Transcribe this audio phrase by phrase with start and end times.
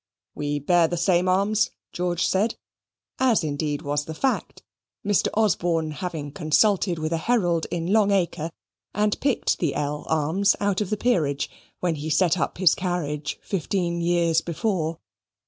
[0.33, 2.55] "We bear the same arms," George said,
[3.19, 4.63] as indeed was the fact;
[5.05, 5.27] Mr.
[5.35, 8.49] Osborne having consulted with a herald in Long Acre,
[8.95, 11.51] and picked the L arms out of the peerage,
[11.81, 14.97] when he set up his carriage fifteen years before.